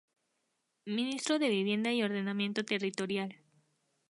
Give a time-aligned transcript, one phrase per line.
[0.87, 3.37] Ministro de Vivienda y Ordenamiento Territorial